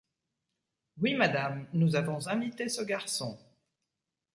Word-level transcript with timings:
Oui, 0.97 1.13
madame, 1.13 1.67
nous 1.73 1.95
avons 1.95 2.25
invité 2.27 2.67
ce 2.69 2.81
garçon. 2.81 3.37